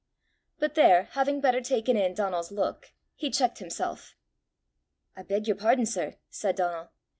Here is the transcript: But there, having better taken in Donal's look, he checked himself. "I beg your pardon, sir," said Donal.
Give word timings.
But 0.57 0.73
there, 0.73 1.03
having 1.11 1.41
better 1.41 1.61
taken 1.61 1.95
in 1.95 2.15
Donal's 2.15 2.51
look, 2.51 2.89
he 3.13 3.29
checked 3.29 3.59
himself. 3.59 4.15
"I 5.15 5.21
beg 5.21 5.45
your 5.45 5.57
pardon, 5.57 5.85
sir," 5.85 6.15
said 6.31 6.55
Donal. 6.55 6.89